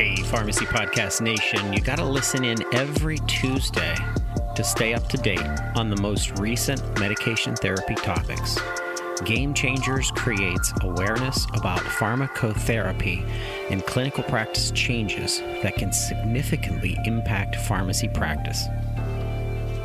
[0.00, 3.94] Hey, Pharmacy Podcast Nation, you got to listen in every Tuesday
[4.56, 8.58] to stay up to date on the most recent medication therapy topics.
[9.26, 13.28] Game Changers creates awareness about pharmacotherapy
[13.68, 18.68] and clinical practice changes that can significantly impact pharmacy practice.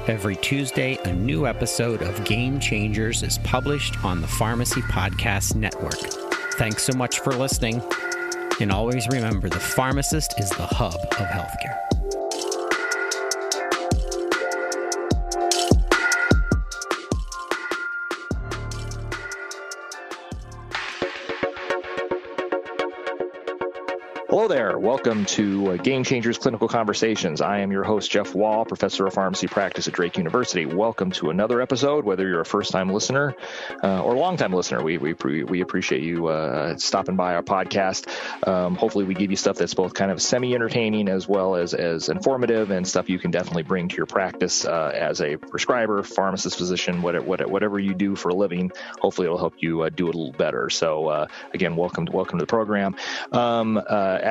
[0.07, 5.99] Every Tuesday, a new episode of Game Changers is published on the Pharmacy Podcast Network.
[6.53, 7.81] Thanks so much for listening.
[8.61, 11.94] And always remember the pharmacist is the hub of healthcare.
[24.45, 24.77] Hello there.
[24.77, 27.41] Welcome to uh, Game Changers Clinical Conversations.
[27.41, 30.67] I am your host, Jeff Wall, professor of pharmacy practice at Drake University.
[30.67, 33.35] Welcome to another episode, whether you're a first time listener
[33.83, 34.83] uh, or a long time listener.
[34.83, 38.07] We, we, we appreciate you uh, stopping by our podcast.
[38.47, 41.73] Um, hopefully, we give you stuff that's both kind of semi entertaining as well as,
[41.73, 46.03] as informative and stuff you can definitely bring to your practice uh, as a prescriber,
[46.03, 48.71] pharmacist, physician, whatever, whatever you do for a living.
[48.99, 50.69] Hopefully, it'll help you uh, do it a little better.
[50.69, 52.95] So, uh, again, welcome, welcome to the program.
[53.31, 53.81] Um,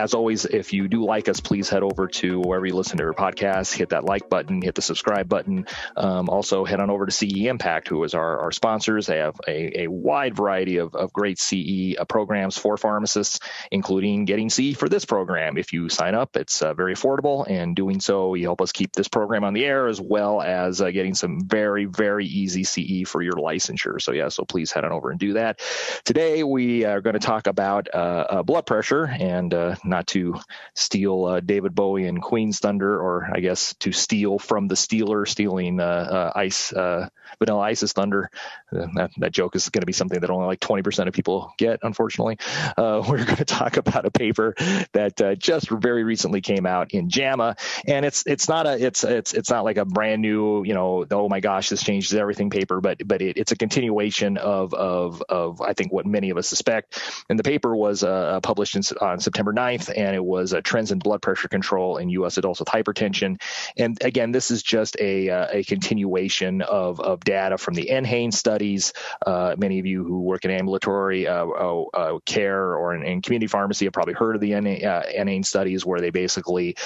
[0.05, 3.05] as always, if you do like us, please head over to wherever you listen to
[3.05, 5.67] our podcast, hit that like button, hit the subscribe button.
[5.97, 9.07] Um, also, head on over to CE Impact, who is our, our sponsors.
[9.07, 14.27] They have a, a wide variety of, of great CE uh, programs for pharmacists, including
[14.27, 15.57] getting CE for this program.
[15.57, 18.93] If you sign up, it's uh, very affordable, and doing so, you help us keep
[18.93, 23.09] this program on the air as well as uh, getting some very, very easy CE
[23.09, 24.03] for your licensure.
[24.03, 25.61] So, yeah, so please head on over and do that.
[26.05, 30.35] Today, we are going to talk about uh, uh, blood pressure and uh, not to
[30.75, 35.27] steal uh, David Bowie and Queen's Thunder, or I guess to steal from the Steeler,
[35.27, 38.29] stealing uh, uh, Ice uh, Vanilla Ice's Thunder.
[38.75, 41.53] Uh, that, that, joke is going to be something that only like 20% of people
[41.59, 42.39] get, unfortunately.
[42.79, 44.55] We're going to talk about a paper
[44.93, 49.33] that just very recently came out in JAMA, and it's it's not a it's it's
[49.33, 52.81] it's not like a brand new you know oh my gosh this changes everything paper,
[52.81, 56.49] but but it, it's a continuation of of of I think what many of us
[56.49, 57.01] suspect.
[57.29, 58.03] And the paper was
[58.43, 62.09] published in, on September 9th and it was uh, trends in blood pressure control in
[62.11, 62.39] U.S.
[62.39, 63.41] adults with hypertension.
[63.77, 68.35] And again, this is just a, uh, a continuation of, of data from the NHANES
[68.35, 68.93] studies.
[69.25, 73.47] Uh, many of you who work in ambulatory uh, uh, care or in, in, community
[73.47, 76.77] pharmacy have probably heard of the NHANES studies, where they basically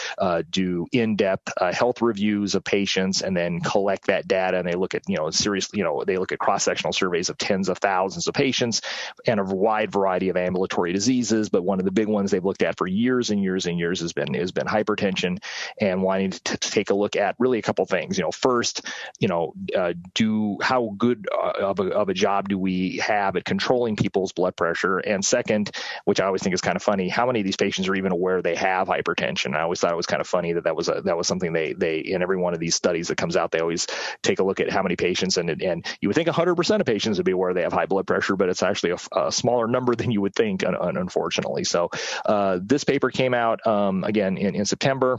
[0.51, 5.03] do in-depth health reviews of patients and then collect that data and they look at
[5.09, 8.35] you know serious you know they look at cross-sectional surveys of tens of thousands of
[8.35, 8.83] patients
[9.27, 11.49] and a wide variety of ambulatory diseases.
[11.49, 14.01] But one of the big ones they've looked at for years and years and years
[14.01, 15.39] has been has been hypertension
[15.81, 18.19] and wanting to, to take a look at really a couple things.
[18.19, 18.87] You know, first,
[19.19, 23.37] you know, uh, do how good uh, of a, of a job do we have
[23.37, 24.99] at controlling people's blood pressure?
[24.99, 25.71] And second,
[26.05, 28.13] which I always think is kind of funny, how many of these patients are even
[28.13, 29.55] aware they have hypertension?
[29.55, 31.53] I always thought it was kind of funny that that was a, that was something
[31.53, 33.87] they they in every one of these studies that comes out, they always
[34.23, 37.19] take a look at how many patients and and you would think 100% of patients
[37.19, 39.95] would be aware they have high blood pressure, but it's actually a, a smaller number
[39.95, 41.65] than you would think, unfortunately.
[41.65, 41.91] So
[42.25, 45.19] uh, this paper came out um, again in, in September.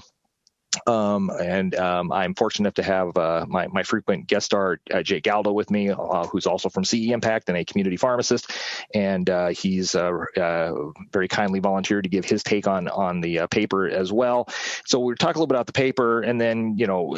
[0.86, 5.02] Um, and um, I'm fortunate enough to have uh, my, my frequent guest star, uh,
[5.02, 8.52] Jake Galdo, with me, uh, who's also from CE Impact and a community pharmacist.
[8.94, 10.74] And uh, he's uh, uh,
[11.12, 14.48] very kindly volunteered to give his take on on the paper as well.
[14.86, 17.16] So we'll talk a little bit about the paper, and then you know,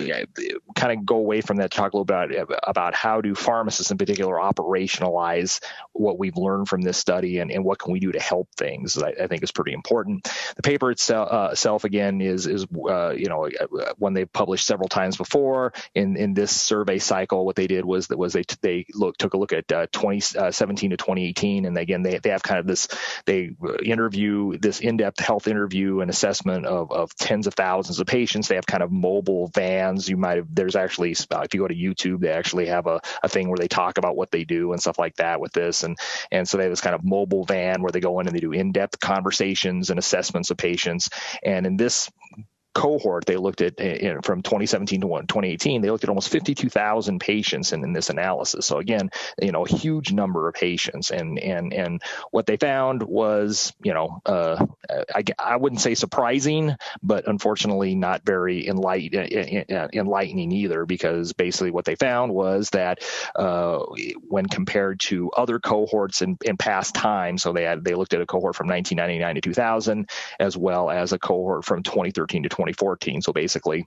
[0.76, 3.92] kind of go away from that, talk a little bit about, about how do pharmacists
[3.92, 5.62] in particular operationalize
[5.92, 8.98] what we've learned from this study, and, and what can we do to help things.
[9.02, 10.30] I, I think is pretty important.
[10.56, 13.41] The paper itself, itself again, is is you know
[13.98, 18.08] when they published several times before in in this survey cycle what they did was
[18.08, 21.78] that was they they look took a look at uh, 2017 uh, to 2018 and
[21.78, 22.88] again they, they have kind of this
[23.26, 23.52] they
[23.84, 28.48] interview this in-depth health interview and assessment of, of tens of thousands of patients.
[28.48, 30.10] They have kind of mobile vans.
[30.10, 33.02] You might have there's actually uh, if you go to youtube they actually have a,
[33.24, 35.84] a thing where they talk about what they do and stuff like that with this.
[35.84, 35.98] And
[36.32, 38.40] and so they have this kind of mobile van where they go in and they
[38.40, 41.10] do in-depth conversations and assessments of patients.
[41.44, 42.10] And in this
[42.74, 47.20] cohort they looked at eh, know, from 2017 to 2018 they looked at almost 52,000
[47.20, 48.66] patients in, in this analysis.
[48.66, 49.10] So again
[49.42, 51.12] you know a huge number of patients.
[51.12, 52.02] And and and
[52.32, 54.66] what they found was you know uh,
[55.14, 61.34] I, I wouldn't say surprising but unfortunately not very enlight, eh, eh, enlightening either because
[61.34, 63.00] basically what they found was that
[63.36, 63.80] uh,
[64.28, 68.22] when compared to other cohorts in, in past times so they had they looked at
[68.22, 70.10] a cohort from 1999 to 2000
[70.40, 73.22] as well as a cohort from 2013 to 2014.
[73.22, 73.86] So basically,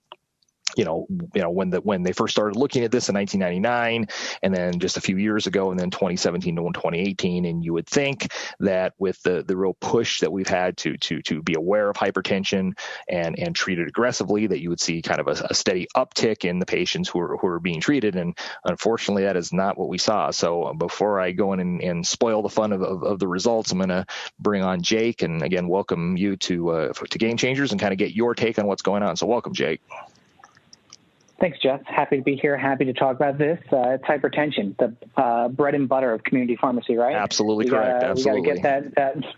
[0.77, 4.09] you know, you know when the when they first started looking at this in 1999,
[4.43, 7.87] and then just a few years ago, and then 2017 to 2018, and you would
[7.87, 11.91] think that with the the real push that we've had to to to be aware
[11.91, 12.73] of hypertension
[13.09, 16.45] and and treat it aggressively, that you would see kind of a, a steady uptick
[16.45, 19.89] in the patients who are who are being treated, and unfortunately, that is not what
[19.89, 20.31] we saw.
[20.31, 23.73] So before I go in and, and spoil the fun of, of, of the results,
[23.73, 24.07] I'm going to
[24.39, 27.99] bring on Jake, and again, welcome you to uh, to Game Changers, and kind of
[27.99, 29.17] get your take on what's going on.
[29.17, 29.81] So welcome, Jake.
[31.41, 31.85] Thanks, Jeff.
[31.85, 32.57] Happy to be here.
[32.57, 33.59] Happy to talk about this.
[33.73, 37.15] Uh, it's hypertension, the uh, bread and butter of community pharmacy, right?
[37.15, 38.01] Absolutely we correct.
[38.03, 38.41] Gotta, Absolutely.
[38.41, 39.35] We got to get that, that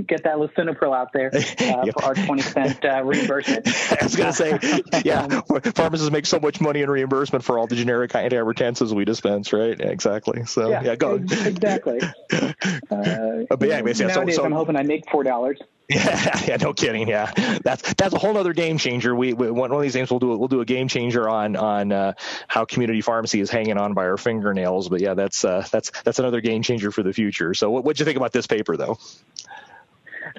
[0.06, 1.94] get that lisinopril out there uh, yep.
[1.94, 3.68] for our 20 cent uh, reimbursement.
[3.90, 5.42] I was going to say, yeah,
[5.74, 9.78] pharmacists make so much money in reimbursement for all the generic antihypertensives we dispense, right?
[9.78, 10.44] Yeah, exactly.
[10.46, 12.00] So yeah, yeah go exactly.
[12.00, 15.60] Uh, but yeah, nowadays, so, so, I'm hoping I make four dollars.
[15.88, 17.08] Yeah, yeah, no kidding.
[17.08, 17.30] Yeah,
[17.62, 19.14] that's that's a whole other game changer.
[19.14, 21.92] We, we one of these games we'll do we'll do a game changer on on
[21.92, 22.12] uh,
[22.48, 24.88] how community pharmacy is hanging on by our fingernails.
[24.88, 27.54] But yeah, that's uh, that's that's another game changer for the future.
[27.54, 28.98] So what what'd you think about this paper though?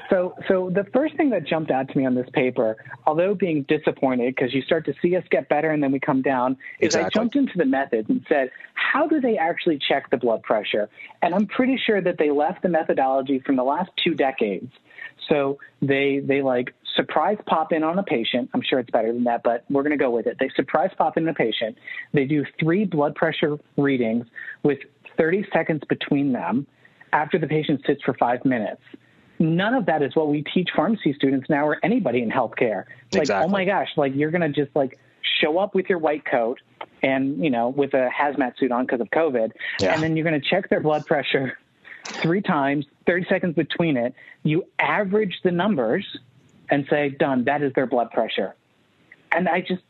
[0.09, 3.63] So, so the first thing that jumped out to me on this paper, although being
[3.63, 6.87] disappointed because you start to see us get better and then we come down, is
[6.87, 7.05] exactly.
[7.05, 10.89] I jumped into the methods and said, how do they actually check the blood pressure?
[11.21, 14.71] And I'm pretty sure that they left the methodology from the last two decades.
[15.29, 18.49] So they they like surprise pop in on a patient.
[18.53, 20.37] I'm sure it's better than that, but we're going to go with it.
[20.39, 21.77] They surprise pop in a patient.
[22.13, 24.25] They do three blood pressure readings
[24.63, 24.79] with
[25.17, 26.67] 30 seconds between them
[27.13, 28.81] after the patient sits for five minutes
[29.39, 32.85] none of that is what we teach pharmacy students now or anybody in healthcare.
[32.85, 33.45] Like, oh exactly.
[33.45, 34.97] oh my gosh, like you're going to just like
[35.41, 36.61] show up with your white coat
[37.01, 39.51] and, you know, with a hazmat suit on because of COVID.
[39.79, 39.93] Yeah.
[39.93, 41.57] And then you're going to check their blood pressure
[42.21, 44.13] three times, 30 seconds between it.
[44.43, 46.05] You average the numbers
[46.69, 48.55] and say, done, that is their blood pressure.
[49.31, 49.81] And I just,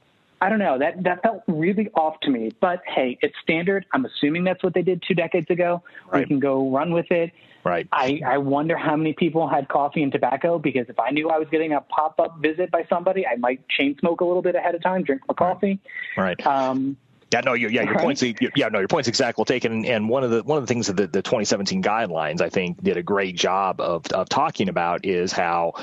[0.41, 0.77] I don't know.
[0.77, 2.51] That that felt really off to me.
[2.59, 3.85] But hey, it's standard.
[3.93, 5.81] I'm assuming that's what they did two decades ago.
[6.07, 6.19] Right.
[6.19, 7.31] We can go run with it.
[7.63, 7.87] Right.
[7.91, 11.39] I, I wonder how many people had coffee and tobacco because if I knew I
[11.39, 14.53] was getting a pop up visit by somebody, I might chain smoke a little bit
[14.53, 15.79] ahead of time, drink my coffee.
[16.15, 16.45] Right.
[16.45, 16.95] Um,
[17.35, 18.23] yeah, no, you, yeah, your points.
[18.23, 19.85] Yeah, no, your point's exactly well taken.
[19.85, 22.81] And one of the one of the things that the, the 2017 guidelines, I think,
[22.81, 25.73] did a great job of of talking about is how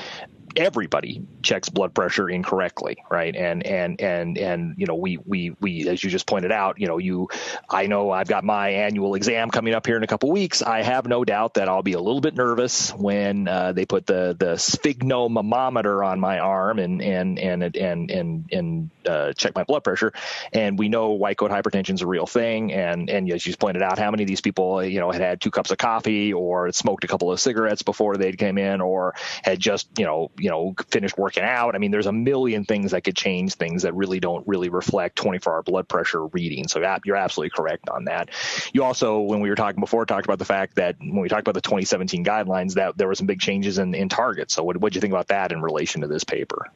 [0.55, 3.35] everybody checks blood pressure incorrectly, right?
[3.35, 6.87] And and and and you know, we we we as you just pointed out, you
[6.87, 7.29] know, you
[7.69, 10.61] I know I've got my annual exam coming up here in a couple weeks.
[10.61, 14.05] I have no doubt that I'll be a little bit nervous when uh, they put
[14.05, 19.63] the the sphygmomanometer on my arm and and and and and and uh, check my
[19.63, 20.13] blood pressure.
[20.51, 22.73] And we know white coat hypertension is a real thing.
[22.73, 25.41] And and as you pointed out, how many of these people you know had had
[25.41, 29.15] two cups of coffee or smoked a couple of cigarettes before they came in or
[29.43, 31.73] had just you know you know finished working out.
[31.73, 35.15] I mean, there's a million things that could change things that really don't really reflect
[35.15, 36.67] 24 hour blood pressure reading.
[36.67, 38.29] So you're absolutely correct on that.
[38.73, 41.47] You also, when we were talking before, talked about the fact that when we talked
[41.47, 44.53] about the 2017 guidelines, that there were some big changes in, in targets.
[44.53, 46.67] So what do you think about that in relation to this paper?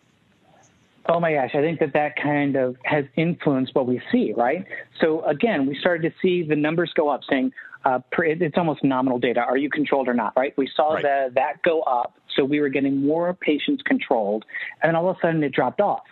[1.10, 4.66] Oh my gosh, I think that that kind of has influenced what we see, right?
[5.02, 7.52] So again, we started to see the numbers go up, saying
[7.84, 9.40] uh, it's almost nominal data.
[9.42, 10.54] Are you controlled or not, right?
[10.58, 11.04] We saw right.
[11.04, 14.46] the, that go up, so we were getting more patients controlled,
[14.82, 16.04] and then all of a sudden it dropped off.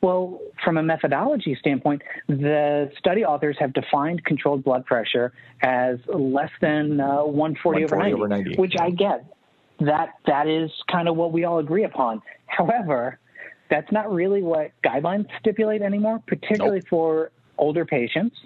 [0.00, 5.32] Well, from a methodology standpoint, the study authors have defined controlled blood pressure
[5.62, 9.24] as less than uh, 140, 140 over, 90, over 90, which I get.
[9.80, 12.22] That that is kind of what we all agree upon.
[12.46, 13.18] However,
[13.70, 16.88] that's not really what guidelines stipulate anymore, particularly nope.
[16.88, 18.36] for older patients.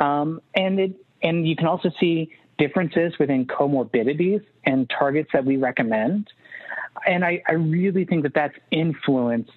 [0.00, 5.56] Um, and it and you can also see differences within comorbidities and targets that we
[5.56, 6.28] recommend.
[7.06, 9.52] And I, I really think that that's influenced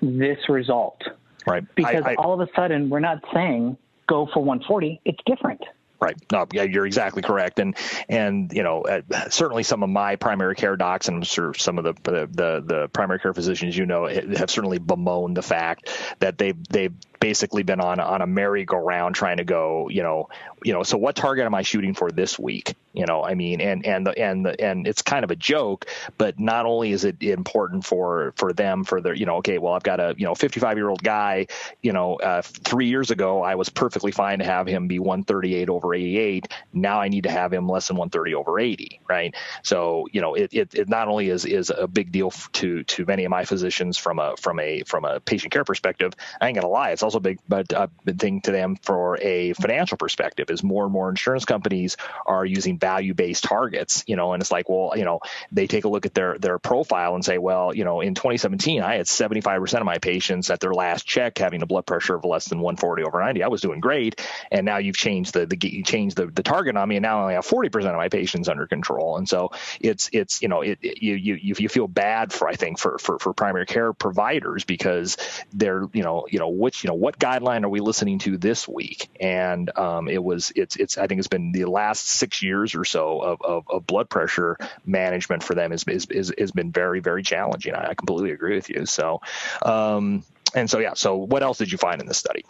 [0.00, 1.02] this result.
[1.46, 1.64] Right.
[1.74, 3.76] Because I, I, all of a sudden we're not saying
[4.06, 5.00] go for 140.
[5.04, 5.62] It's different.
[5.98, 6.16] Right.
[6.30, 7.58] No, yeah, you're exactly correct.
[7.58, 7.74] And
[8.06, 11.78] and you know, uh, certainly some of my primary care docs, and I'm sure some
[11.78, 15.88] of the, the the primary care physicians you know have certainly bemoaned the fact
[16.18, 20.28] that they they've basically been on on a merry-go-round trying to go, you know,
[20.64, 20.82] you know.
[20.82, 22.74] So what target am I shooting for this week?
[22.96, 25.86] You know, I mean, and and the, and the, and it's kind of a joke,
[26.16, 29.74] but not only is it important for for them for their, you know, okay, well,
[29.74, 31.46] I've got a you know 55 year old guy,
[31.82, 35.68] you know, uh, three years ago I was perfectly fine to have him be 138
[35.68, 36.48] over 88.
[36.72, 39.34] Now I need to have him less than 130 over 80, right?
[39.62, 43.04] So you know, it it, it not only is is a big deal to to
[43.04, 46.14] many of my physicians from a from a from a patient care perspective.
[46.40, 49.18] I ain't gonna lie, it's also a big but a big thing to them for
[49.20, 54.04] a financial perspective relationship is more and more insurance companies are using value based targets.
[54.06, 55.20] You know, and it's like, well, you know,
[55.52, 58.82] they take a look at their their profile and say, well, you know, in 2017,
[58.82, 62.24] I had 75% of my patients at their last check having a blood pressure of
[62.24, 63.42] less than 140 over 90.
[63.42, 66.76] I was doing great, and now you've changed the the you changed the, the target
[66.76, 69.16] on me, and now I only have 40% of my patients under control.
[69.16, 69.50] And so
[69.80, 72.98] it's it's you know it, it you you you feel bad for I think for
[72.98, 75.16] for for primary care providers because
[75.52, 78.68] they're you know you know which you know what guideline are we listening to this
[78.68, 79.08] week?
[79.20, 82.84] And um, it was it's it's I think it's been the last six years or
[82.84, 87.00] so of, of, of blood pressure management for them is, is, is has been very
[87.00, 87.74] very challenging.
[87.74, 88.86] I, I completely agree with you.
[88.86, 89.20] So
[89.62, 90.24] um,
[90.54, 90.94] and so yeah.
[90.94, 92.44] So what else did you find in this study?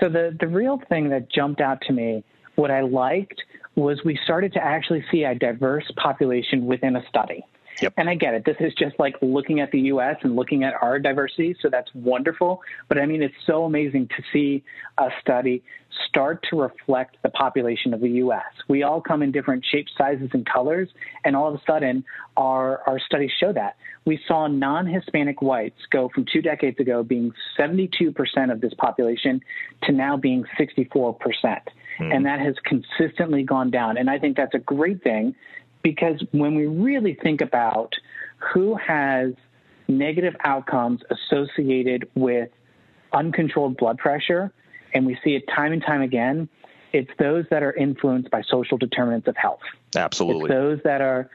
[0.00, 2.24] So the the real thing that jumped out to me,
[2.56, 3.42] what I liked
[3.76, 7.44] was we started to actually see a diverse population within a study.
[7.80, 7.94] Yep.
[7.96, 8.44] And I get it.
[8.44, 10.16] This is just like looking at the U.S.
[10.22, 11.56] and looking at our diversity.
[11.60, 12.62] So that's wonderful.
[12.88, 14.62] But I mean, it's so amazing to see
[14.98, 15.62] a study
[16.08, 18.44] start to reflect the population of the U.S.
[18.68, 20.88] We all come in different shapes, sizes, and colors.
[21.24, 22.04] And all of a sudden,
[22.36, 23.76] our, our studies show that.
[24.04, 28.14] We saw non Hispanic whites go from two decades ago being 72%
[28.52, 29.40] of this population
[29.84, 31.16] to now being 64%.
[31.98, 32.14] Mm.
[32.14, 33.98] And that has consistently gone down.
[33.98, 35.34] And I think that's a great thing
[35.82, 37.92] because when we really think about
[38.52, 39.32] who has
[39.88, 42.48] negative outcomes associated with
[43.12, 44.52] uncontrolled blood pressure,
[44.94, 46.48] and we see it time and time again,
[46.92, 49.60] it's those that are influenced by social determinants of health.
[49.96, 50.44] Absolutely.
[50.44, 51.30] It's those that are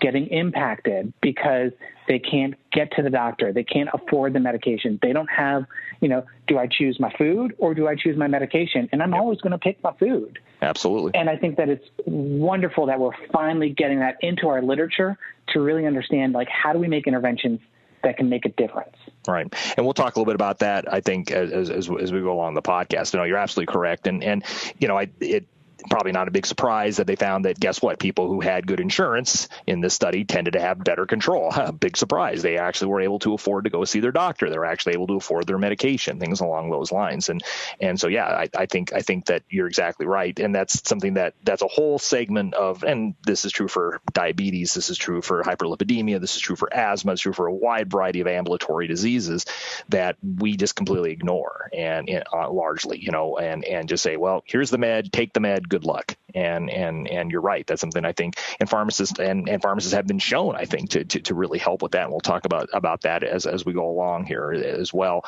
[0.00, 1.72] getting impacted because
[2.08, 3.52] they can't get to the doctor.
[3.52, 4.98] They can't afford the medication.
[5.02, 5.66] They don't have,
[6.00, 8.88] you know, do I choose my food or do I choose my medication?
[8.92, 9.20] And I'm yep.
[9.20, 10.38] always going to pick my food.
[10.62, 11.12] Absolutely.
[11.14, 15.60] And I think that it's wonderful that we're finally getting that into our literature to
[15.60, 17.60] really understand like how do we make interventions
[18.02, 18.96] that can make a difference.
[19.26, 20.92] Right, and we'll talk a little bit about that.
[20.92, 23.12] I think as as, as we go along the podcast.
[23.12, 24.44] You know, you're absolutely correct, and and
[24.78, 25.46] you know, I it
[25.88, 28.80] probably not a big surprise that they found that guess what people who had good
[28.80, 31.52] insurance in this study tended to have better control.
[31.80, 32.42] Big surprise.
[32.42, 34.50] They actually were able to afford to go see their doctor.
[34.50, 37.28] They're actually able to afford their medication things along those lines.
[37.28, 37.42] And
[37.80, 40.38] and so yeah I, I think i think that you're exactly right.
[40.38, 44.74] And that's something that that's a whole segment of and this is true for diabetes.
[44.74, 46.20] This is true for hyperlipidemia.
[46.20, 47.12] This is true for asthma.
[47.12, 49.46] It's true for a wide variety of ambulatory diseases
[49.88, 54.42] that we just completely ignore and, uh, largely you know and and just say well
[54.46, 55.12] here's the med.
[55.12, 56.16] Take the med good luck.
[56.34, 57.66] And and and you're right.
[57.66, 61.04] That's something I think and pharmacists and, and pharmacists have been shown, I think, to,
[61.04, 62.02] to, to really help with that.
[62.02, 65.24] And we'll talk about about that as, as we go along here as well.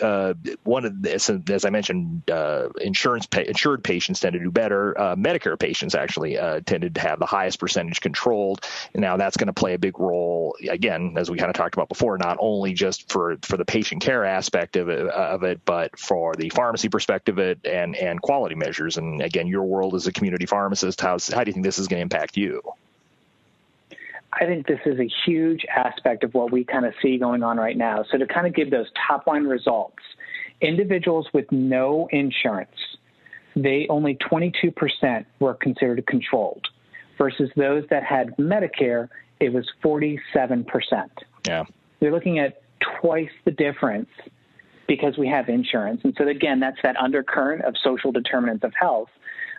[0.00, 0.34] Uh,
[0.64, 4.98] one of this, as I mentioned, uh, insurance pay, insured patients tend to do better.
[4.98, 8.64] Uh, Medicare patients actually uh, tended to have the highest percentage controlled.
[8.94, 11.88] Now that's going to play a big role again, as we kind of talked about
[11.88, 15.98] before, not only just for for the patient care aspect of it, of it but
[15.98, 18.96] for the pharmacy perspective of it and and quality measures.
[18.96, 21.88] And again, your world as a community pharmacist, how, how do you think this is
[21.88, 22.60] going to impact you?
[24.32, 27.58] I think this is a huge aspect of what we kind of see going on
[27.58, 28.04] right now.
[28.10, 30.02] So, to kind of give those top line results,
[30.60, 32.70] individuals with no insurance,
[33.54, 36.66] they only 22% were considered controlled,
[37.18, 40.64] versus those that had Medicare, it was 47%.
[41.46, 41.64] Yeah.
[42.00, 42.62] You're looking at
[43.00, 44.08] twice the difference
[44.88, 46.00] because we have insurance.
[46.04, 49.08] And so, again, that's that undercurrent of social determinants of health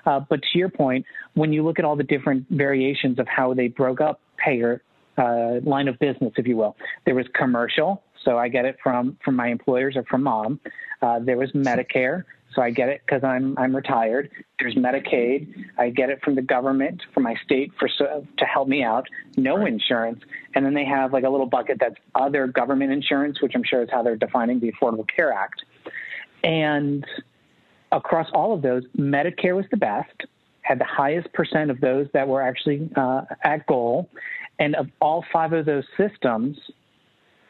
[0.05, 3.53] uh, but to your point, when you look at all the different variations of how
[3.53, 4.81] they broke up payer
[5.17, 8.03] uh, line of business, if you will, there was commercial.
[8.23, 10.59] So I get it from from my employers or from mom.
[11.01, 12.23] Uh, there was Medicare,
[12.55, 14.29] so I get it because I'm I'm retired.
[14.59, 18.67] There's Medicaid, I get it from the government, from my state for so, to help
[18.67, 19.07] me out.
[19.35, 19.67] No right.
[19.67, 20.23] insurance,
[20.55, 23.83] and then they have like a little bucket that's other government insurance, which I'm sure
[23.83, 25.63] is how they're defining the Affordable Care Act.
[26.43, 27.05] And
[27.93, 30.23] across all of those, Medicare was the best,
[30.61, 34.09] had the highest percent of those that were actually uh, at goal.
[34.59, 36.57] And of all five of those systems,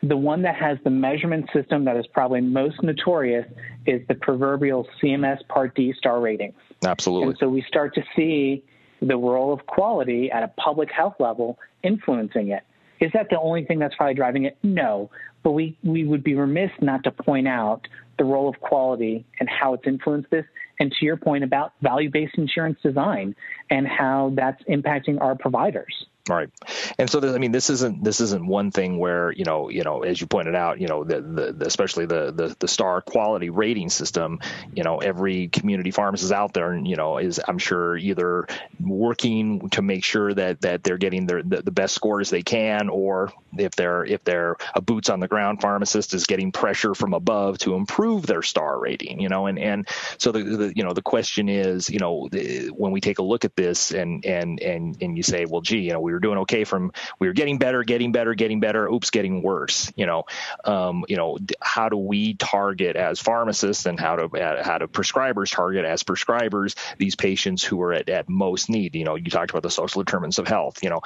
[0.04, 3.46] the one that has the measurement system that is probably most notorious
[3.86, 6.56] is the proverbial CMS Part D star ratings.
[6.86, 7.30] Absolutely.
[7.30, 8.64] And so we start to see
[9.02, 12.64] the role of quality at a public health level influencing it.
[13.00, 14.58] Is that the only thing that's probably driving it?
[14.64, 15.10] No.
[15.44, 19.50] But we, we would be remiss not to point out the role of quality and
[19.50, 20.46] how it's influenced this.
[20.80, 23.36] And to your point about value based insurance design
[23.70, 26.06] and how that's impacting our providers.
[26.30, 26.50] Right,
[26.98, 30.04] and so I mean, this isn't this isn't one thing where you know you know
[30.04, 33.90] as you pointed out, you know the, the, especially the, the the star quality rating
[33.90, 34.40] system,
[34.74, 38.48] you know every community pharmacist out there, you know is I'm sure either
[38.80, 42.88] working to make sure that that they're getting their the, the best scores they can,
[42.88, 47.14] or if they're if they're a boots on the ground pharmacist is getting pressure from
[47.14, 50.94] above to improve their star rating, you know, and and so the, the you know
[50.94, 52.30] the question is you know
[52.72, 55.80] when we take a look at this and and and and you say, well, gee,
[55.80, 58.60] you know we we were doing okay from we were getting better, getting better, getting
[58.60, 58.88] better.
[58.88, 59.92] Oops, getting worse.
[59.96, 60.26] You know,
[60.64, 64.88] um, you know, how do we target as pharmacists and how to uh, how do
[64.88, 68.96] prescribers target as prescribers these patients who are at, at most need?
[68.96, 70.84] You know, you talked about the social determinants of health.
[70.84, 71.02] You know,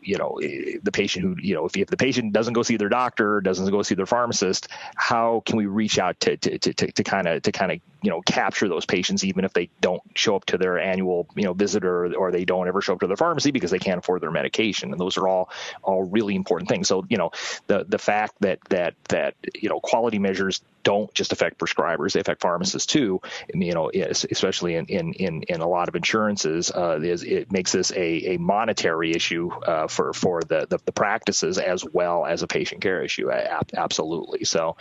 [0.00, 2.88] you know the patient who you know if, if the patient doesn't go see their
[2.88, 7.26] doctor, doesn't go see their pharmacist, how can we reach out to to to kind
[7.26, 10.44] of to kind of you know capture those patients even if they don't show up
[10.44, 13.16] to their annual you know visit or, or they don't ever show up to their
[13.16, 15.50] pharmacy because they can't afford their medication and those are all
[15.82, 17.30] all really important things so you know
[17.66, 22.20] the the fact that that that you know quality measures don't just affect prescribers; they
[22.20, 23.20] affect pharmacists too.
[23.54, 27.72] You know, especially in in in, in a lot of insurances, uh, is, it makes
[27.72, 32.42] this a, a monetary issue uh, for for the, the, the practices as well as
[32.42, 33.30] a patient care issue.
[33.74, 34.44] Absolutely.
[34.44, 34.76] So,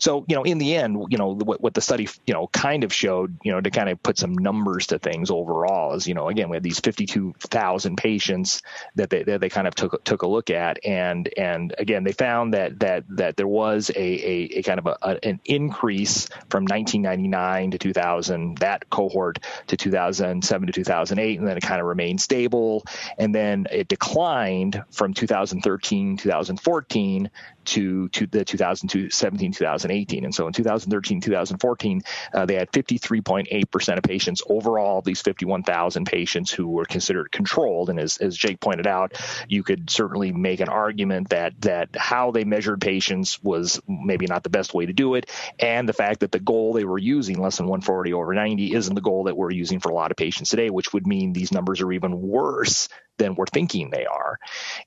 [0.00, 2.84] so you know, in the end, you know, what, what the study you know kind
[2.84, 6.14] of showed, you know, to kind of put some numbers to things overall is, you
[6.14, 8.62] know, again, we had these fifty two thousand patients
[8.96, 12.12] that they that they kind of took took a look at, and and again, they
[12.12, 16.64] found that that that there was a a, a kind of a, an increase from
[16.64, 19.38] 1999 to 2000, that cohort
[19.68, 22.84] to 2007 to 2008, and then it kind of remained stable.
[23.18, 27.30] And then it declined from 2013, 2014
[27.64, 30.24] to, to the 2017, 2018.
[30.24, 32.02] And so in 2013, 2014,
[32.34, 37.90] uh, they had 53.8% of patients overall, these 51,000 patients who were considered controlled.
[37.90, 39.01] And as, as Jake pointed out,
[39.48, 44.42] you could certainly make an argument that, that how they measured patients was maybe not
[44.42, 45.28] the best way to do it.
[45.58, 48.94] And the fact that the goal they were using, less than 140 over 90, isn't
[48.94, 51.52] the goal that we're using for a lot of patients today, which would mean these
[51.52, 52.88] numbers are even worse
[53.22, 54.38] than we're thinking they are.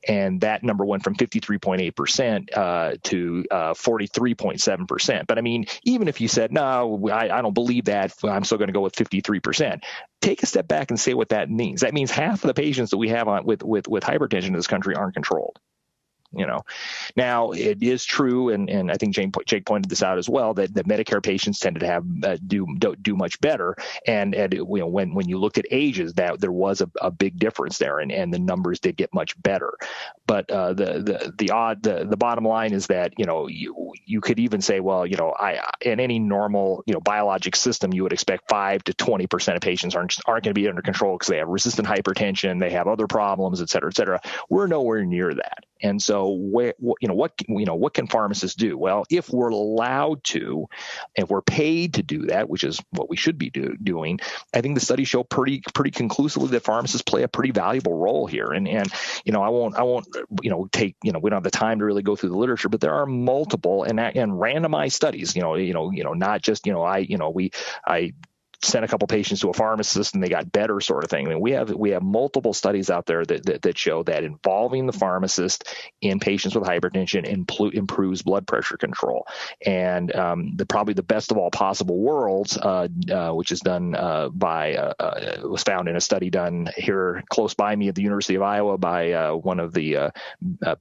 [0.08, 5.28] And that number went from 53.8% uh, to uh, 43.7%.
[5.28, 8.58] But I mean, even if you said, no, I, I don't believe that, I'm still
[8.58, 9.82] going to go with 53%.
[10.22, 11.82] Take a step back and say what that means.
[11.82, 14.54] That means half of the patients that we have on, with, with, with hypertension in
[14.54, 15.60] this country aren't controlled
[16.36, 16.62] you know.
[17.16, 20.54] Now it is true and, and i think Jake, Jake pointed this out as well
[20.56, 23.76] that, that medicare patients tended to have uh, do, do, do much better.
[24.08, 27.12] And, and you know when when you looked at ages that there was a, a
[27.12, 29.74] big difference there and, and the numbers did get much better.
[30.28, 33.94] But uh, the the the odd the, the bottom line is that you know you
[34.06, 37.94] you could even say well you know i in any normal you know biologic system
[37.94, 40.82] you would expect 5 to 20 percent of patients aren't aren't going to be under
[40.82, 44.22] control because they have resistant hypertension they have other problems et cetera et cetera.
[44.50, 45.66] We're nowhere near that.
[45.82, 48.78] And so, where, you know, what you know, what can pharmacists do?
[48.78, 50.68] Well, if we're allowed to,
[51.16, 54.20] if we're paid to do that, which is what we should be do, doing,
[54.54, 58.28] I think the studies show pretty pretty conclusively that pharmacists play a pretty valuable role
[58.28, 58.52] here.
[58.52, 58.92] And and
[59.24, 60.08] you know, I won't I won't
[60.42, 62.38] you know take you know we don't have the time to really go through the
[62.38, 65.36] literature, but there are multiple and and randomized studies.
[65.36, 67.52] You know, you know, you know, not just you know I you know we
[67.86, 68.14] I
[68.66, 71.28] sent a couple patients to a pharmacist and they got better sort of thing.
[71.28, 74.24] I mean, we have we have multiple studies out there that, that, that show that
[74.24, 75.66] involving the pharmacist
[76.02, 79.28] in patients with hypertension impl- improves blood pressure control.
[79.66, 83.96] And um, the probably the best of all possible worlds, uh, uh, which is done
[83.96, 87.96] uh, by uh, uh, was found in a study done here close by me at
[87.96, 90.12] the University of Iowa by uh, one of the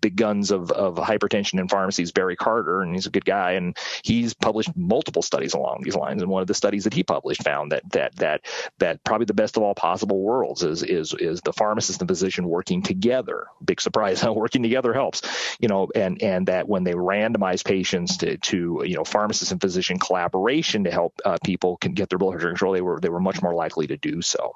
[0.00, 3.76] big guns of, of hypertension in pharmacies, Barry Carter, and he's a good guy, and
[4.02, 6.22] he's published multiple studies along these lines.
[6.22, 8.40] And one of the studies that he published found that that that
[8.78, 12.48] that probably the best of all possible worlds is is is the pharmacist and physician
[12.48, 13.46] working together.
[13.64, 15.22] Big surprise, how working together helps,
[15.60, 19.60] you know, and and that when they randomize patients to to you know pharmacist and
[19.60, 23.08] physician collaboration to help uh, people can get their blood pressure control, they were they
[23.08, 24.54] were much more likely to do so.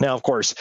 [0.00, 0.54] Now, of course,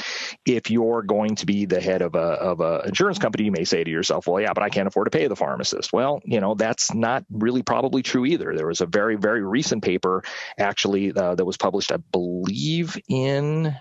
[0.45, 3.63] if you're going to be the head of a of a insurance company, you may
[3.63, 6.39] say to yourself, "Well, yeah, but I can't afford to pay the pharmacist." Well, you
[6.39, 8.53] know that's not really probably true either.
[8.55, 10.23] There was a very very recent paper
[10.59, 13.75] actually uh, that was published, I believe, in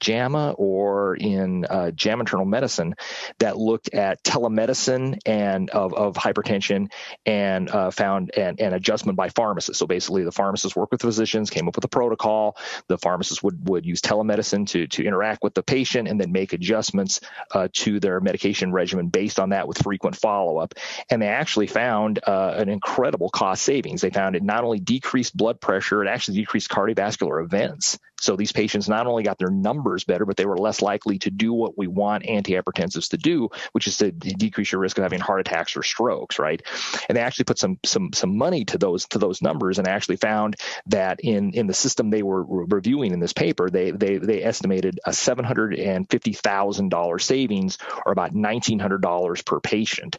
[0.00, 2.94] JAMA or in uh, JAMA Internal Medicine
[3.38, 6.90] that looked at telemedicine and of, of hypertension
[7.26, 9.78] and uh, found an, an, adjustment by pharmacists.
[9.78, 12.56] So basically, the pharmacists work with physicians, came up with a protocol.
[12.88, 16.52] The pharmacist would, would use telemedicine to, to interact with the patient and then make
[16.52, 17.20] adjustments
[17.52, 20.74] uh, to their medication regimen based on that with frequent follow up.
[21.10, 24.00] And they actually found uh, an incredible cost savings.
[24.00, 28.52] They found it not only decreased blood pressure, it actually decreased cardiovascular events So these
[28.52, 31.78] patients not only got their numbers better, but they were less likely to do what
[31.78, 35.76] we want antihypertensives to do, which is to decrease your risk of having heart attacks
[35.76, 36.62] or strokes, right?
[37.08, 40.16] And they actually put some some some money to those to those numbers and actually
[40.16, 44.42] found that in in the system they were reviewing in this paper, they they they
[44.42, 49.60] estimated a seven hundred and fifty thousand dollar savings or about nineteen hundred dollars per
[49.60, 50.18] patient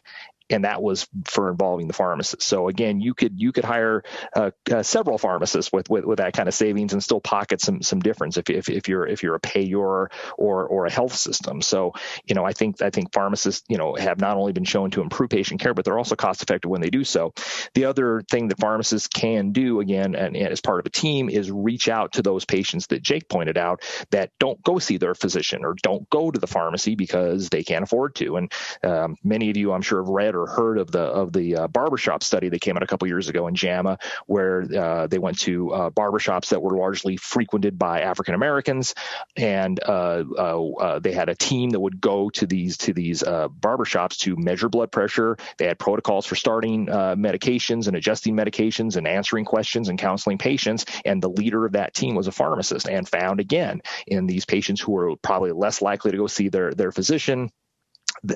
[0.50, 2.42] and that was for involving the pharmacist.
[2.42, 4.02] So again, you could you could hire
[4.34, 7.82] uh, uh, several pharmacists with, with with that kind of savings and still pocket some
[7.82, 10.08] some difference if, if, if you're if you're a payor
[10.38, 11.62] or or a health system.
[11.62, 11.92] So
[12.24, 15.02] you know I think I think pharmacists you know have not only been shown to
[15.02, 17.32] improve patient care, but they're also cost effective when they do so.
[17.74, 21.28] The other thing that pharmacists can do again and, and as part of a team
[21.28, 25.14] is reach out to those patients that Jake pointed out that don't go see their
[25.14, 28.36] physician or don't go to the pharmacy because they can't afford to.
[28.36, 31.68] And um, many of you I'm sure have read heard of the of the uh,
[31.68, 35.38] barbershop study that came out a couple years ago in JAMA, where uh, they went
[35.40, 38.94] to uh, barbershops that were largely frequented by African Americans,
[39.36, 43.22] and uh, uh, uh, they had a team that would go to these to these
[43.22, 45.36] barbershops to measure blood pressure.
[45.58, 50.84] They had protocols for starting medications and adjusting medications and answering questions and counseling patients.
[51.04, 54.80] And the leader of that team was a pharmacist, and found again in these patients
[54.80, 57.50] who were probably less likely to go see their their physician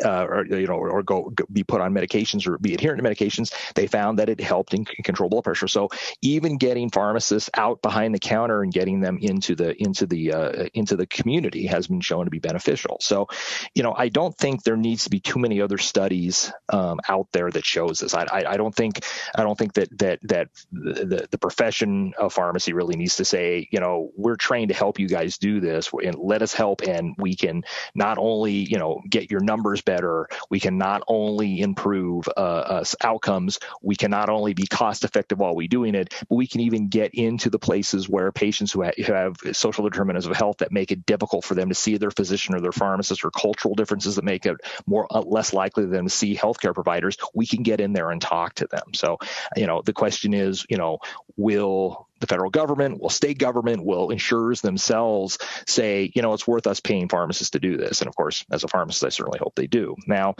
[0.04, 3.08] uh, or you know, or, go, go, be put on medications or be adherent to
[3.08, 5.68] medications, they found that it helped in control blood pressure.
[5.68, 5.88] So
[6.22, 10.68] even getting pharmacists out behind the counter and getting them into the into the uh,
[10.74, 12.98] into the community has been shown to be beneficial.
[13.00, 13.28] So,
[13.74, 17.28] you know, I don't think there needs to be too many other studies um, out
[17.32, 18.14] there that shows this.
[18.14, 22.32] I, I, I, don't think I don't think that that that the, the profession of
[22.32, 25.90] pharmacy really needs to say, you know, we're trained to help you guys do this
[25.92, 29.82] and let us help, and we can not only you know get your numbers numbers
[29.82, 30.28] better.
[30.50, 35.54] We can not only improve uh, outcomes, we can not only be cost effective while
[35.54, 38.92] we're doing it, but we can even get into the places where patients who, ha-
[38.96, 42.10] who have social determinants of health that make it difficult for them to see their
[42.10, 44.56] physician or their pharmacist or cultural differences that make it
[44.86, 48.20] more uh, less likely than to see healthcare providers, we can get in there and
[48.20, 48.94] talk to them.
[48.94, 49.18] So,
[49.56, 50.98] you know, the question is, you know,
[51.36, 56.66] will the federal government, will state government, will insurers themselves say, you know, it's worth
[56.66, 58.00] us paying pharmacists to do this.
[58.00, 59.96] And of course, as a pharmacist, I certainly hope they do.
[60.06, 60.34] Now,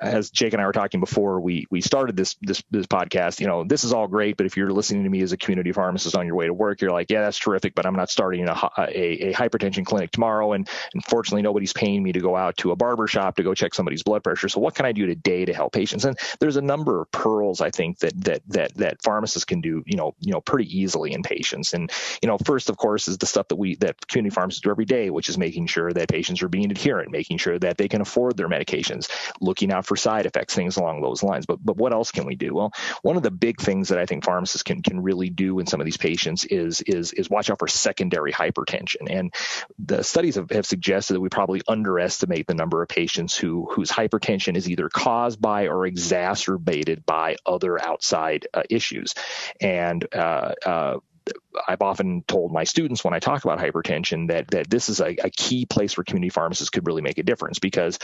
[0.00, 3.48] as Jake and I were talking before we we started this this this podcast, you
[3.48, 6.16] know, this is all great, but if you're listening to me as a community pharmacist
[6.16, 8.70] on your way to work, you're like, yeah, that's terrific, but I'm not starting a,
[8.78, 12.76] a, a hypertension clinic tomorrow, and unfortunately, nobody's paying me to go out to a
[12.76, 14.48] barber shop to go check somebody's blood pressure.
[14.48, 16.04] So what can I do today to help patients?
[16.04, 19.82] And there's a number of pearls I think that that that that pharmacists can do,
[19.86, 21.74] you know, you know, pretty easily in patients.
[21.74, 21.90] And
[22.22, 24.84] you know, first, of course, is the stuff that we that community pharmacists do every
[24.84, 28.00] day, which is making sure that patients are being adherent, making sure that they can
[28.00, 29.08] afford their medications,
[29.40, 31.46] looking out for side effects, things along those lines.
[31.46, 32.54] But but what else can we do?
[32.54, 35.66] Well, one of the big things that I think pharmacists can can really do in
[35.66, 39.06] some of these patients is is is watch out for secondary hypertension.
[39.08, 39.34] And
[39.78, 43.90] the studies have, have suggested that we probably underestimate the number of patients who whose
[43.90, 49.14] hypertension is either caused by or exacerbated by other outside uh, issues.
[49.60, 50.98] And uh, uh,
[51.66, 55.16] I've often told my students when I talk about hypertension that that this is a,
[55.24, 57.98] a, key place where community pharmacists could really make a difference because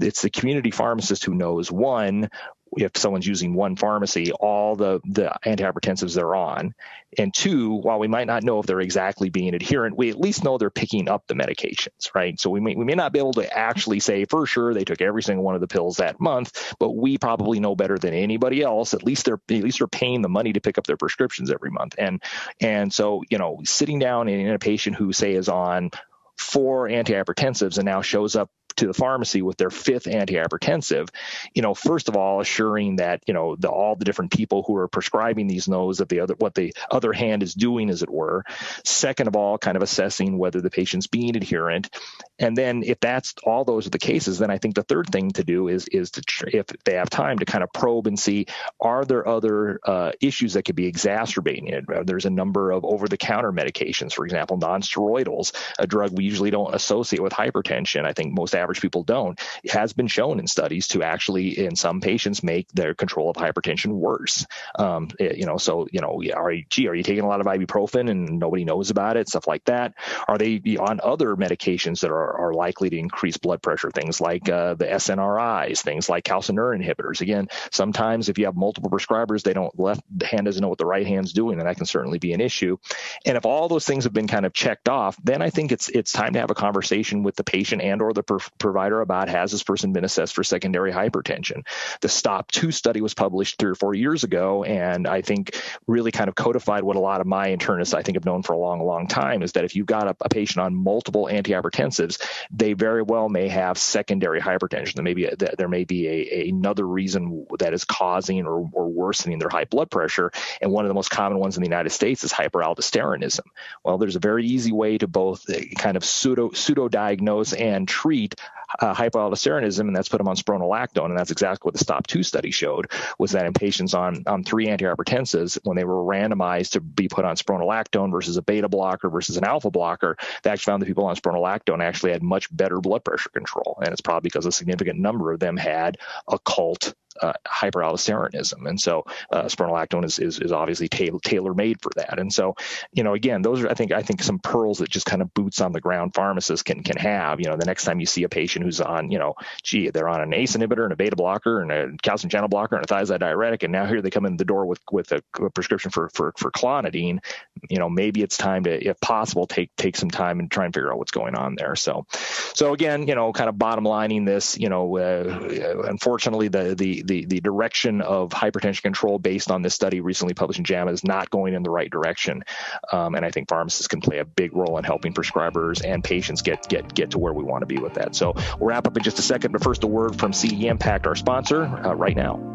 [0.00, 2.30] it's the community pharmacist who knows one
[2.76, 6.74] if someone's using one pharmacy, all the, the antihypertensives they're on.
[7.16, 10.42] And two, while we might not know if they're exactly being adherent, we at least
[10.42, 12.38] know they're picking up the medications, right?
[12.40, 15.00] So we may, we may not be able to actually say for sure they took
[15.00, 18.62] every single one of the pills that month, but we probably know better than anybody
[18.62, 18.94] else.
[18.94, 21.70] At least they're at least they're paying the money to pick up their prescriptions every
[21.70, 21.94] month.
[21.98, 22.22] And
[22.60, 25.90] and so, you know, sitting down in a patient who say is on
[26.36, 31.08] four antihypertensives and now shows up to the pharmacy with their fifth antihypertensive,
[31.54, 34.76] you know, first of all, assuring that you know the, all the different people who
[34.76, 38.10] are prescribing these knows that the other what the other hand is doing, as it
[38.10, 38.44] were.
[38.84, 41.90] Second of all, kind of assessing whether the patient's being adherent,
[42.38, 45.30] and then if that's all those are the cases, then I think the third thing
[45.32, 48.46] to do is is to if they have time to kind of probe and see
[48.80, 51.84] are there other uh, issues that could be exacerbating it.
[52.06, 57.22] There's a number of over-the-counter medications, for example, non-steroidals, a drug we usually don't associate
[57.22, 58.04] with hypertension.
[58.04, 59.38] I think most average people don't,
[59.70, 63.92] has been shown in studies to actually, in some patients, make their control of hypertension
[63.92, 64.46] worse.
[64.78, 67.28] Um, it, eh, you know, so you know, are you, gee, are you taking a
[67.28, 69.28] lot of ibuprofen and nobody knows about it?
[69.28, 69.94] Stuff like that.
[70.26, 73.90] Are they on other medications that are, are likely to increase blood pressure?
[73.90, 77.20] Things like uh, the SNRIs, things like calcineurin inhibitors.
[77.20, 80.78] Again, sometimes if you have multiple prescribers, they don't left the hand doesn't know what
[80.78, 82.76] the right hand's doing, and that can certainly be an issue.
[83.24, 85.88] And if all those things have been kind of checked off, then I think it's
[85.88, 88.22] it's time to have a conversation with the patient and or the
[88.58, 91.66] provider about has this person been assessed for secondary hypertension.
[92.00, 96.12] The STOP 2 study was published three or four years ago, and I think really
[96.12, 98.58] kind of codified what a lot of my internists I think have known for a
[98.58, 102.72] long, long time is that if you've got a, a patient on multiple antihypertensives, they
[102.72, 104.94] very well may have secondary hypertension.
[104.94, 108.88] There may be a, there may be a, another reason that is causing or, or
[108.88, 111.90] worsening their high blood pressure, and one of the most common ones in the United
[111.90, 113.44] States is hyperaldosteronism.
[113.84, 117.86] Well, there's a very easy way to both uh, kind of pseudo pseudo diagnose and
[117.86, 118.34] treat
[118.80, 122.22] uh, hypoaldosteronism, and that's put them on spironolactone, and that's exactly what the STOP 2
[122.22, 126.80] study showed, was that in patients on, on three antihypertensives, when they were randomized to
[126.80, 130.82] be put on spironolactone versus a beta blocker versus an alpha blocker, they actually found
[130.82, 134.46] that people on spironolactone actually had much better blood pressure control, and it's probably because
[134.46, 138.68] a significant number of them had occult uh, hyperaldosteronism.
[138.68, 142.18] And so uh, spironolactone is, is, is obviously tailor made for that.
[142.18, 142.56] And so,
[142.92, 145.32] you know, again, those are, I think, I think some pearls that just kind of
[145.34, 148.24] boots on the ground pharmacists can, can have, you know, the next time you see
[148.24, 151.16] a patient who's on, you know, gee, they're on an ACE inhibitor and a beta
[151.16, 153.62] blocker and a calcium channel blocker and a thiazide diuretic.
[153.62, 156.32] And now here they come in the door with, with a, a prescription for, for,
[156.36, 157.20] for clonidine,
[157.68, 160.74] you know, maybe it's time to, if possible, take, take some time and try and
[160.74, 161.76] figure out what's going on there.
[161.76, 162.06] So,
[162.54, 167.03] so again, you know, kind of bottom lining this, you know, uh, unfortunately the, the,
[167.06, 171.04] the, the direction of hypertension control based on this study recently published in JAMA is
[171.04, 172.44] not going in the right direction.
[172.92, 176.42] Um, and I think pharmacists can play a big role in helping prescribers and patients
[176.42, 178.14] get, get, get to where we want to be with that.
[178.14, 181.06] So we'll wrap up in just a second, but first a word from CE Impact,
[181.06, 182.54] our sponsor, uh, right now.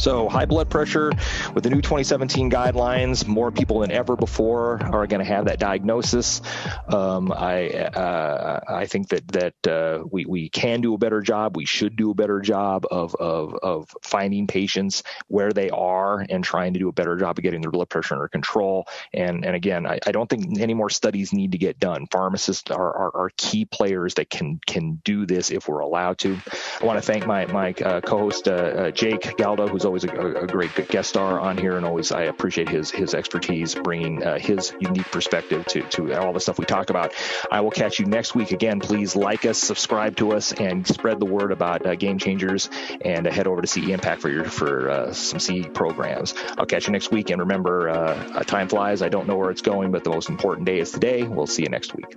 [0.00, 1.12] So, high blood pressure
[1.52, 5.58] with the new 2017 guidelines, more people than ever before are going to have that
[5.58, 6.40] diagnosis.
[6.88, 11.54] Um, I uh, I think that that uh, we we can do a better job.
[11.54, 16.42] We should do a better job of of of finding patients where they are and
[16.42, 18.86] trying to do a better job of getting their blood pressure under control.
[19.12, 22.06] And and again, I, I don't think any more studies need to get done.
[22.06, 26.38] Pharmacists are, are, are key players that can can do this if we're allowed to.
[26.80, 30.42] I want to thank my my uh, co-host uh, uh, Jake Galdo, who's always a,
[30.42, 34.38] a, great guest star on here, and always I appreciate his his expertise, bringing uh,
[34.38, 37.12] his unique perspective to to all the stuff we talk about.
[37.50, 38.78] I will catch you next week again.
[38.78, 43.26] Please like us, subscribe to us, and spread the word about uh, Game Changers, and
[43.26, 46.34] uh, head over to CE Impact for your for uh, some CE programs.
[46.56, 49.02] I'll catch you next week, and remember, uh, time flies.
[49.02, 51.24] I don't know where it's going, but the most important day is today.
[51.24, 52.16] We'll see you next week.